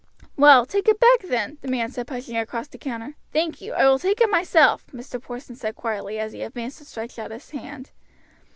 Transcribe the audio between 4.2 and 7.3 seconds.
myself," Mr. Porson said quietly, as he advanced and stretched out